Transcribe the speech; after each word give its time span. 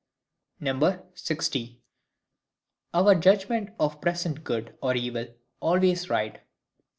60. 1.13 1.79
Our 2.91 3.13
judgment 3.13 3.69
of 3.79 4.01
present 4.01 4.43
Good 4.43 4.75
or 4.81 4.95
Evil 4.95 5.27
always 5.61 6.09
right. 6.09 6.41